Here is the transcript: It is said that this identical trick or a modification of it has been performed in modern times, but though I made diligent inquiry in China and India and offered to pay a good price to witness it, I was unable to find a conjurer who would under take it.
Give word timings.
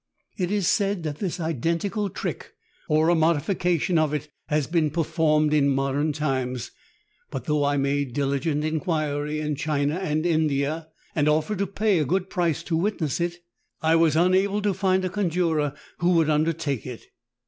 It 0.35 0.49
is 0.49 0.67
said 0.67 1.03
that 1.03 1.19
this 1.19 1.39
identical 1.39 2.09
trick 2.09 2.53
or 2.89 3.09
a 3.09 3.13
modification 3.13 3.99
of 3.99 4.15
it 4.15 4.29
has 4.47 4.65
been 4.65 4.89
performed 4.89 5.53
in 5.53 5.69
modern 5.69 6.11
times, 6.11 6.71
but 7.29 7.45
though 7.45 7.63
I 7.63 7.77
made 7.77 8.13
diligent 8.13 8.63
inquiry 8.63 9.39
in 9.39 9.55
China 9.55 9.93
and 10.01 10.25
India 10.25 10.87
and 11.13 11.29
offered 11.29 11.59
to 11.59 11.67
pay 11.67 11.99
a 11.99 12.05
good 12.05 12.31
price 12.31 12.63
to 12.63 12.75
witness 12.75 13.19
it, 13.19 13.41
I 13.83 13.95
was 13.95 14.15
unable 14.15 14.63
to 14.63 14.73
find 14.73 15.05
a 15.05 15.09
conjurer 15.11 15.75
who 15.99 16.13
would 16.13 16.31
under 16.31 16.51
take 16.53 16.87
it. 16.87 17.05